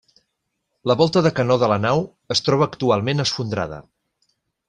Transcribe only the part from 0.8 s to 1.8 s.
La volta de canó de la